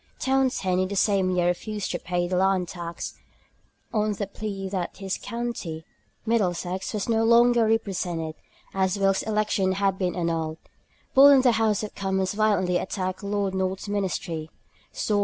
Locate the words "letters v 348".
11.13-11.13